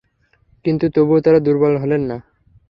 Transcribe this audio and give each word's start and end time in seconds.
কিন্তু 0.65 0.85
তবুও 0.95 1.19
তারা 1.21 1.39
দুর্বল 1.39 1.73
হলেন 1.77 2.01
না। 2.09 2.17